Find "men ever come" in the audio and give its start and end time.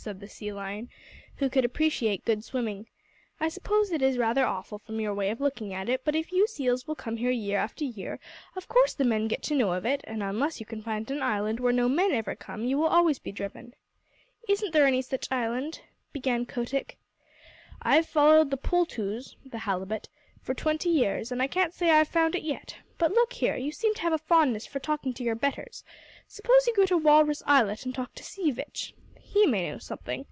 11.88-12.64